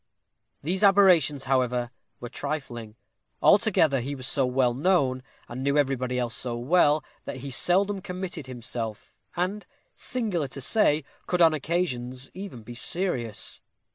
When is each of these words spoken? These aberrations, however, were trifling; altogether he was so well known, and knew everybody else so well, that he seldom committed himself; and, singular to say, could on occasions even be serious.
These 0.63 0.81
aberrations, 0.83 1.43
however, 1.43 1.91
were 2.19 2.27
trifling; 2.29 2.95
altogether 3.39 3.99
he 3.99 4.15
was 4.15 4.25
so 4.25 4.47
well 4.47 4.73
known, 4.73 5.21
and 5.47 5.61
knew 5.61 5.77
everybody 5.77 6.17
else 6.17 6.33
so 6.35 6.57
well, 6.57 7.03
that 7.25 7.37
he 7.45 7.51
seldom 7.51 8.01
committed 8.01 8.47
himself; 8.47 9.13
and, 9.35 9.63
singular 9.93 10.47
to 10.47 10.59
say, 10.59 11.03
could 11.27 11.39
on 11.39 11.53
occasions 11.53 12.31
even 12.33 12.63
be 12.63 12.73
serious. 12.73 13.61